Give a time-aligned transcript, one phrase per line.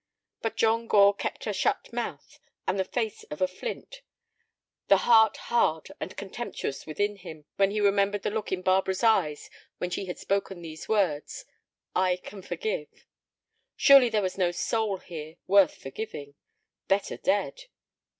[0.41, 4.01] But John Gore kept a shut mouth and the face of a flint,
[4.87, 9.51] the heart hard and contemptuous within him when he remembered the look in Barbara's eyes
[9.77, 11.45] when she had spoken these words:
[11.95, 13.05] "I can forgive."
[13.75, 16.33] Surely there was no soul here worth forgiving.
[16.87, 17.65] Better dead.